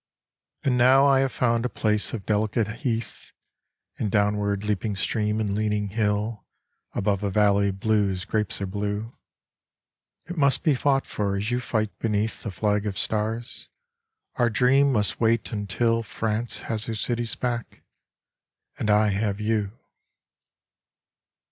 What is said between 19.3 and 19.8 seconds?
you.